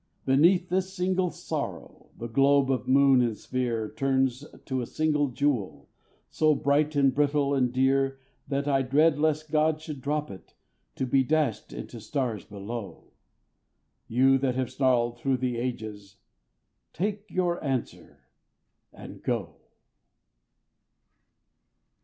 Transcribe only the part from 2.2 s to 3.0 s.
globe of